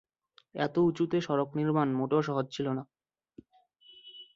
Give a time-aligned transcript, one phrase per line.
[0.55, 2.83] এত উঁচুতে সড়ক নির্মাণ মোটেও সহজ ছিল না।